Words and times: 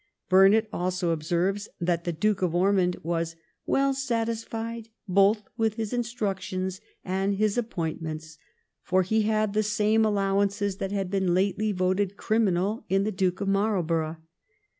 Burnet 0.29 0.67
also 0.73 1.11
observes 1.11 1.69
that 1.79 2.05
the 2.05 2.11
Duke 2.11 2.41
of 2.41 2.55
Ormond 2.55 2.97
was' 3.03 3.35
well 3.67 3.93
satisfied 3.93 4.89
both 5.07 5.43
with 5.57 5.75
his 5.75 5.93
instructions 5.93 6.81
and 7.05 7.35
his 7.35 7.55
appointments; 7.55 8.39
for 8.81 9.03
he 9.03 9.21
had 9.21 9.53
the 9.53 9.61
same 9.61 10.03
allowances 10.03 10.77
that 10.77 10.91
had 10.91 11.11
been 11.11 11.35
lately 11.35 11.71
voted 11.71 12.17
criminal 12.17 12.83
in 12.89 13.03
the 13.03 13.11
Duke 13.11 13.41
of 13.41 13.47
Marlborough.' 13.47 14.17